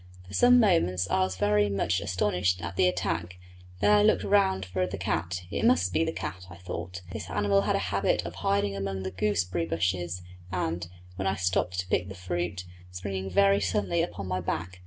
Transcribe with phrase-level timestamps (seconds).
[0.27, 3.37] For some moments I was very much astonished at the attack;
[3.81, 7.03] then I looked round for the cat it must be the cat, I thought.
[7.11, 10.87] This animal had a habit of hiding among the gooseberry bushes, and,
[11.17, 14.79] when I stooped to pick the fruit, springing very suddenly upon my back.